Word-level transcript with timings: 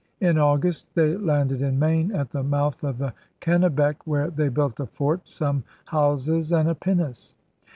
In 0.19 0.39
August 0.39 0.95
they 0.95 1.15
landed 1.15 1.61
in 1.61 1.77
Maine 1.77 2.11
at 2.11 2.31
the 2.31 2.41
mouth 2.41 2.83
of 2.83 2.97
the 2.97 3.13
Kennebec, 3.39 3.97
where 4.07 4.31
they 4.31 4.49
built 4.49 4.79
a 4.79 4.87
fort, 4.87 5.27
some 5.27 5.63
houses, 5.85 6.51
and 6.51 6.67
a 6.67 6.73
pinnace. 6.73 7.35